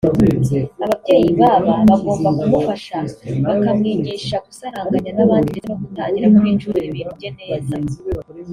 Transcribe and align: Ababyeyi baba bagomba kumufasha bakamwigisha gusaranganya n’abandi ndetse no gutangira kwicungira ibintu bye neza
Ababyeyi 0.83 1.29
baba 1.39 1.73
bagomba 1.89 2.29
kumufasha 2.39 2.95
bakamwigisha 3.45 4.35
gusaranganya 4.47 5.11
n’abandi 5.13 5.47
ndetse 5.49 5.69
no 5.71 5.77
gutangira 5.83 6.31
kwicungira 6.37 6.85
ibintu 6.87 7.11
bye 7.17 7.29
neza 7.39 7.71